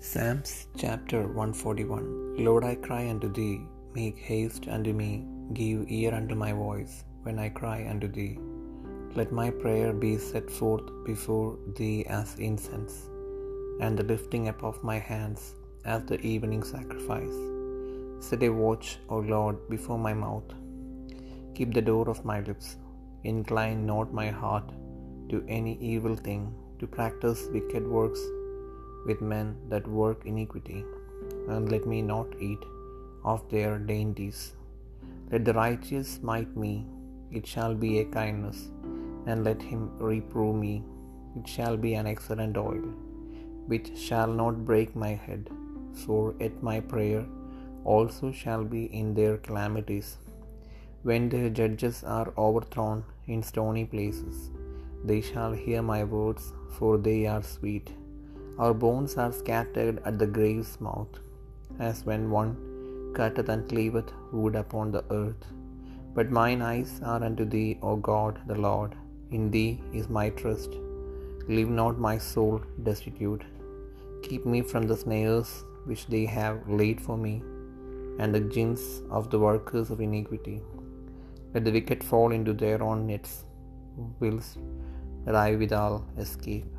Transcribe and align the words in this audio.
Psalms 0.00 0.68
chapter 0.80 1.20
141 1.26 2.44
Lord, 2.44 2.62
I 2.62 2.76
cry 2.76 3.10
unto 3.10 3.28
thee, 3.38 3.66
make 3.96 4.16
haste 4.16 4.68
unto 4.68 4.92
me, 4.92 5.26
give 5.54 5.90
ear 5.90 6.14
unto 6.14 6.36
my 6.36 6.52
voice, 6.52 7.02
when 7.24 7.40
I 7.40 7.48
cry 7.48 7.78
unto 7.90 8.06
thee. 8.06 8.38
Let 9.16 9.32
my 9.32 9.50
prayer 9.50 9.92
be 9.92 10.12
set 10.16 10.48
forth 10.58 10.86
before 11.04 11.58
thee 11.78 12.06
as 12.18 12.36
incense, 12.48 12.94
and 13.80 13.98
the 13.98 14.04
lifting 14.12 14.46
up 14.52 14.62
of 14.62 14.84
my 14.84 15.00
hands 15.10 15.42
as 15.84 16.04
the 16.04 16.20
evening 16.20 16.62
sacrifice. 16.62 17.38
Set 18.20 18.44
a 18.44 18.50
watch, 18.50 18.88
O 19.08 19.18
Lord, 19.18 19.68
before 19.68 19.98
my 19.98 20.14
mouth. 20.14 20.50
Keep 21.56 21.74
the 21.74 21.88
door 21.92 22.08
of 22.08 22.24
my 22.24 22.40
lips. 22.48 22.76
Incline 23.24 23.84
not 23.92 24.18
my 24.22 24.30
heart 24.30 24.68
to 25.30 25.44
any 25.48 25.76
evil 25.92 26.14
thing, 26.14 26.54
to 26.78 26.86
practice 26.86 27.48
wicked 27.52 27.86
works 27.98 28.20
with 29.06 29.20
men 29.20 29.56
that 29.68 29.86
work 29.86 30.26
iniquity, 30.26 30.84
and 31.48 31.70
let 31.70 31.86
me 31.86 32.02
not 32.02 32.26
eat 32.40 32.64
of 33.24 33.48
their 33.50 33.78
dainties. 33.78 34.54
Let 35.30 35.44
the 35.44 35.54
righteous 35.54 36.08
smite 36.08 36.56
me, 36.56 36.86
it 37.30 37.46
shall 37.46 37.74
be 37.74 38.00
a 38.00 38.04
kindness, 38.04 38.70
and 39.26 39.44
let 39.44 39.60
him 39.60 39.96
reprove 39.98 40.56
me, 40.56 40.82
it 41.38 41.46
shall 41.46 41.76
be 41.76 41.94
an 41.94 42.06
excellent 42.06 42.56
oil, 42.56 42.86
which 43.66 43.96
shall 43.96 44.28
not 44.28 44.64
break 44.64 44.96
my 44.96 45.14
head. 45.14 45.50
For 46.04 46.34
at 46.40 46.62
my 46.62 46.80
prayer 46.80 47.26
also 47.84 48.30
shall 48.30 48.64
be 48.64 48.84
in 48.86 49.14
their 49.14 49.36
calamities. 49.38 50.18
When 51.02 51.28
their 51.28 51.50
judges 51.50 52.04
are 52.04 52.32
overthrown 52.36 53.04
in 53.26 53.42
stony 53.42 53.84
places, 53.84 54.50
they 55.04 55.20
shall 55.20 55.52
hear 55.52 55.82
my 55.82 56.04
words, 56.04 56.52
for 56.76 56.98
they 56.98 57.26
are 57.26 57.42
sweet. 57.42 57.90
Our 58.64 58.74
bones 58.84 59.12
are 59.22 59.32
scattered 59.40 59.96
at 60.08 60.16
the 60.20 60.30
grave's 60.36 60.72
mouth, 60.86 61.12
as 61.88 61.98
when 62.08 62.22
one 62.38 62.52
cutteth 63.18 63.50
and 63.54 63.68
cleaveth 63.72 64.10
wood 64.38 64.56
upon 64.62 64.86
the 64.94 65.04
earth. 65.18 65.44
But 66.16 66.36
mine 66.38 66.62
eyes 66.70 66.92
are 67.10 67.22
unto 67.28 67.44
thee, 67.54 67.78
O 67.88 67.92
God 68.10 68.40
the 68.50 68.58
Lord. 68.66 68.92
In 69.36 69.44
thee 69.54 69.72
is 69.98 70.16
my 70.18 70.26
trust. 70.40 70.72
Leave 71.56 71.70
not 71.80 72.06
my 72.08 72.16
soul 72.32 72.56
destitute. 72.88 73.44
Keep 74.26 74.44
me 74.54 74.60
from 74.70 74.86
the 74.90 74.98
snares 75.04 75.50
which 75.88 76.04
they 76.14 76.24
have 76.38 76.58
laid 76.80 76.98
for 77.06 77.16
me, 77.26 77.34
and 78.20 78.34
the 78.34 78.44
gins 78.54 78.82
of 79.18 79.30
the 79.32 79.42
workers 79.48 79.90
of 79.94 80.00
iniquity. 80.08 80.58
Let 81.52 81.64
the 81.66 81.76
wicked 81.78 82.02
fall 82.10 82.32
into 82.38 82.54
their 82.64 82.80
own 82.88 83.06
nets, 83.12 83.34
whilst 84.20 84.58
that 85.24 85.38
I 85.46 85.50
withal 85.62 85.96
escape. 86.26 86.77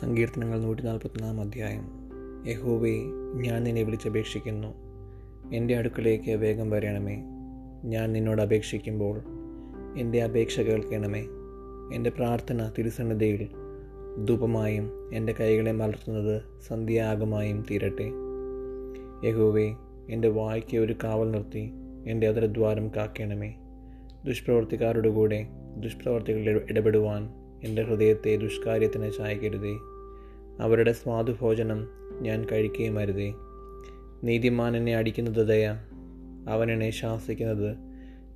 സങ്കീർത്തനങ്ങൾ 0.00 0.60
നൂറ്റി 0.60 0.82
നാൽപ്പത്തിനാം 0.82 1.40
അധ്യായം. 1.40 1.88
യഹോവേ 2.48 2.96
ഞാൻ 3.34 3.64
നിന്നെ 3.64 3.82
വിളിച്ചപേക്ഷിക്കുന്നു. 3.82 4.68
എന്റെ 5.54 5.76
അടുക്കലേക്ക് 5.76 6.30
വേഗം 6.30 6.70
വരണമേ. 6.70 7.22
ഞാൻ 7.84 8.12
നിന്നോട് 8.12 8.42
അപേക്ഷിക്കുമ്പോൾ 8.42 9.20
എന്റെ 9.98 10.22
അപേക്ഷ 10.22 10.60
കേൾക്കണമേ. 10.60 11.26
എന്റെ 11.94 12.10
പ്രാർത്ഥന 12.10 12.72
തിരുസന്നിധിയിൽ 12.78 13.48
ധൂപമായും 14.24 15.10
എന്റെ 15.14 15.32
കൈകളെ 15.32 15.72
മലർത്തുന്നത് 15.72 16.42
സന്ധ്യാഗമായും 16.68 17.66
തീരട്ടെ. 17.70 18.10
യഹോവേ 19.28 19.74
എന്റെ 20.10 20.28
വായ്ക്ക് 20.28 20.76
ഒരു 20.76 20.94
കാവൽ 21.04 21.30
നിർത്തി 21.30 21.72
എന്റെ 22.06 22.28
അതിരദ്വാരം 22.28 22.88
കാക്കണമേ. 22.96 23.54
ദുഷ്പ്രവർത്തിക്കാരുടെ 24.26 25.08
കൂടെ 25.08 25.46
ദുഷ്പ്രവർത്തികളിൽ 25.76 26.60
ഇടപെടുവാൻ 26.70 27.41
എന്റെ 27.64 27.82
ഹൃദയത്തെ 27.82 28.36
ദുഷ്കാര്യത്തിന് 28.36 29.12
ചായക്കരുതേ. 29.12 29.72
അവരുടെ 30.60 30.92
സ്വാദുഭോജനം 30.92 31.88
ഞാൻ 32.20 32.46
കഴിക്കുകയും 32.52 32.98
അരുതേ. 32.98 33.34
നീതിമാൻ 34.24 34.76
എന്നെ 34.76 34.96
അടിക്കുന്നത് 34.96 35.48
ദയ 35.48 35.74
അവൻ 36.48 36.72
എന്നെ 36.72 36.90
ശാസിക്കുന്നത് 36.90 37.76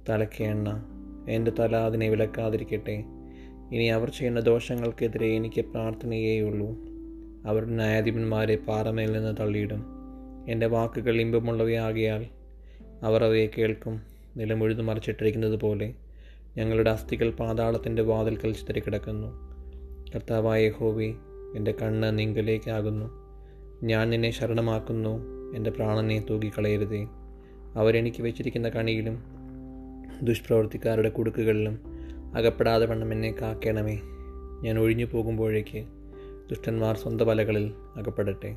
തലയ്ക്ക് 0.09 0.45
എണ്ണ. 0.45 0.83
എന്റെ 1.29 1.53
തല 1.59 1.77
അതിനെ 1.77 2.09
വിലക്കാതിരിക്കട്ടെ. 2.09 3.05
ഇനി 3.73 3.85
അവർ 3.85 4.11
ചെയ്യുന്ന 4.11 4.41
ദോഷങ്ങൾക്കെതിരെ 4.41 5.27
എനിക്ക് 5.27 5.61
പ്രാർത്ഥനയേയുള്ളൂ 5.61 6.77
അവരുടെ 7.47 7.71
ന്യായാധിപന്മാരെ 7.71 8.57
പാറമേൽ 8.57 9.13
നിന്ന് 9.13 9.37
തള്ളിയിടും. 9.41 9.85
എന്റെ 10.49 10.67
വാക്കുകൾ 10.67 11.21
ഇമ്പമുള്ളവയാകിയാൽ 11.21 12.27
അവർ 13.03 13.25
അവയെ 13.25 13.47
കേൾക്കും. 13.59 14.01
നിലമുഴുതു 14.37 14.83
മറിച്ചിട്ടിരിക്കുന്നത് 14.83 15.61
പോലെ 15.61 15.95
ഞങ്ങളുടെ 16.57 16.91
അസ്ഥികൾ 16.91 17.31
പാതാളത്തിന്റെ 17.31 18.03
വാതിൽക്കൽ 18.03 18.53
ചിതറിക്കിടക്കുന്നു. 18.53 19.27
കർത്താവായ 20.15 20.69
ഹോവി 20.69 21.15
എന്റെ 21.57 21.75
കണ്ണ് 21.83 22.19
നിങ്കലേക്കാകുന്നു. 22.19 23.11
ഞാൻ 23.83 24.11
നിന്നെ 24.11 24.31
ശരണമാക്കുന്നു 24.31 25.25
എന്റെ 25.57 25.71
പ്രാണനെ 25.71 26.25
തൂക്കിക്കളയരുതേ 26.31 27.07
അവരെനിക്ക് 27.77 28.23
വെച്ചിരിക്കുന്ന 28.23 28.69
കണിയിലും 28.69 29.19
ദുഷ്പ്രവർത്തിക്കാരുടെ 30.23 31.09
കുടുക്കുകളിലും 31.09 31.79
അകപ്പെടാതെ 32.37 32.87
വണ്ണം 32.87 33.13
എന്നെ 33.13 33.35
കാക്കണമേ. 33.43 34.01
ഞാൻ 34.63 34.79
ഒഴിഞ്ഞു 34.79 35.05
പോകുമ്പോഴേക്ക് 35.05 35.85
ദുഷ്ടന്മാർ 36.51 36.97
സ്വന്തം 36.97 37.27
വലകളിൽ 37.27 37.73
അകപ്പെടട്ടെ. 37.97 38.57